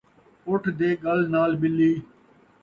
اٹھ 0.49 0.69
دے 0.79 0.89
ڳل 1.03 1.19
نال 1.33 1.51
ٻلی 1.61 1.91